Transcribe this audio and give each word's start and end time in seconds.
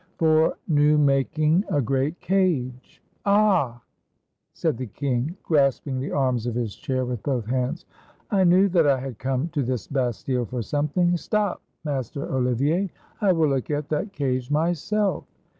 "For 0.17 0.57
new 0.67 0.97
making 0.97 1.63
a 1.69 1.79
great 1.79 2.19
cage 2.21 3.03
—""Ah!" 3.27 3.83
said 4.51 4.75
the 4.77 4.87
king, 4.87 5.37
grasping 5.43 5.99
the 5.99 6.09
arms 6.11 6.47
of 6.47 6.55
his 6.55 6.75
chair 6.75 7.05
with 7.05 7.21
both 7.21 7.45
hands," 7.45 7.85
I 8.31 8.43
knew 8.43 8.67
that 8.69 8.87
I 8.87 8.99
had 8.99 9.19
come 9.19 9.49
to 9.49 9.61
this 9.61 9.85
Bastile 9.85 10.45
for 10.45 10.63
something. 10.63 11.17
Stop, 11.17 11.61
Master 11.85 12.23
Olivier; 12.33 12.89
I 13.21 13.31
will 13.33 13.49
look 13.49 13.69
at 13.69 13.89
that 13.89 14.11
cage 14.11 14.49
myself. 14.49 15.23